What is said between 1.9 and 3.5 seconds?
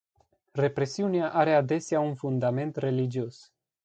un fundament religios.